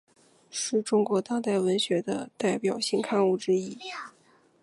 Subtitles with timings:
[0.49, 3.77] 是中国当代文学的代表性刊物之一。